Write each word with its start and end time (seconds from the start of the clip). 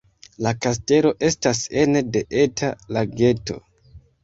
La 0.45 0.53
kastelo 0.65 1.11
estas 1.27 1.61
ene 1.83 2.03
de 2.17 2.25
eta 2.47 2.73
lageto. 2.99 3.63